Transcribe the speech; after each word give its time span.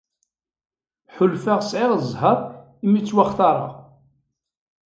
Ḥulfaɣ 1.15 1.59
sɛiɣ 1.63 1.91
ẓẓher 2.03 2.39
imi 2.85 2.99
ttwaxtareɣ. 3.01 3.71